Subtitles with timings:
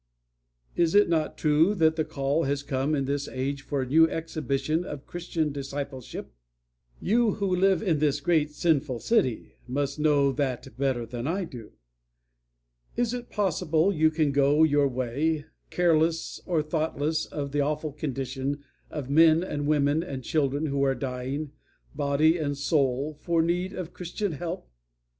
[0.75, 4.09] "Is it not true that the call has come in this age for a new
[4.09, 6.33] exhibition of Christian discipleship?
[6.99, 11.73] You who live in this great sinful city must know that better than I do.
[12.95, 18.63] Is it possible you can go your ways careless or thoughtless of the awful condition
[18.89, 21.51] of men and women and children who are dying,
[21.93, 24.67] body and soul, for need of Christian help?